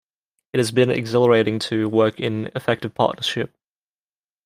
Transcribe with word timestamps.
It 0.53 0.57
has 0.57 0.71
been 0.71 0.89
exhilarating 0.89 1.59
to 1.69 1.87
work 1.87 2.19
in 2.19 2.49
effective 2.55 2.95
partnership. 2.95 3.53